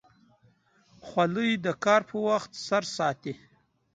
[1.05, 3.33] خولۍ د کار پر وخت سر ساتي.